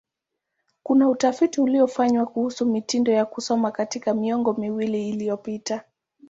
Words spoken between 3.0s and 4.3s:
ya kusoma katika